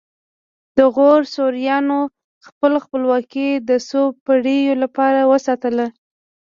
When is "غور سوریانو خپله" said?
0.95-2.77